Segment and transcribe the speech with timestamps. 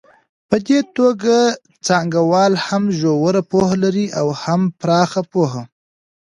[0.49, 1.37] په دې توګه
[1.87, 5.61] څانګوال هم ژوره پوهه لري او هم پراخه پوهه.